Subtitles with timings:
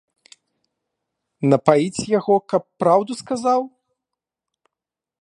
[1.51, 3.61] Напаіць яго, каб праўду сказаў?